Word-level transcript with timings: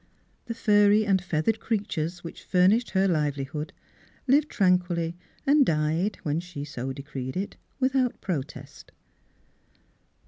The 0.47 0.55
furry 0.55 1.05
and 1.05 1.21
feathered 1.21 1.59
creatures 1.59 2.23
which 2.23 2.43
fur 2.43 2.65
nished 2.67 2.89
her 2.93 3.07
livelihood 3.07 3.71
lived 4.25 4.49
tranquilly 4.49 5.15
and 5.45 5.63
died 5.63 6.17
(when 6.23 6.39
she 6.39 6.65
so 6.65 6.91
decreed 6.91 7.37
it) 7.37 7.55
without 7.79 8.19
pro 8.19 8.41
test. 8.41 8.93